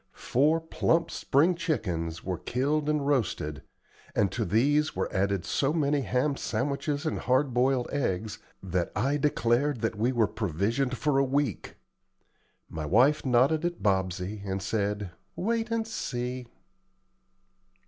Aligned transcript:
Four 0.17 0.59
plump 0.59 1.11
spring 1.11 1.53
chickens 1.53 2.23
were 2.23 2.39
killed 2.39 2.89
and 2.89 3.05
roasted, 3.05 3.61
and 4.15 4.31
to 4.31 4.43
these 4.45 4.95
were 4.95 5.07
added 5.13 5.45
so 5.45 5.73
many 5.73 6.01
ham 6.01 6.35
sandwiches 6.37 7.05
and 7.05 7.19
hard 7.19 7.53
boiled 7.53 7.87
eggs, 7.91 8.39
that 8.63 8.91
I 8.95 9.17
declared 9.17 9.81
that 9.81 9.95
we 9.95 10.11
were 10.11 10.25
provisioned 10.25 10.97
for 10.97 11.19
a 11.19 11.23
week. 11.23 11.75
My 12.67 12.87
wife 12.87 13.23
nodded 13.27 13.63
at 13.63 13.83
Bobsey, 13.83 14.41
and 14.43 14.59
said, 14.59 15.11
"Wait 15.35 15.69
and 15.69 15.85
see!" 15.87 16.47